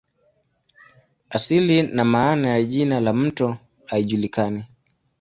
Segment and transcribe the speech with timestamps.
[1.29, 4.63] Asili na maana ya jina la mto haijulikani.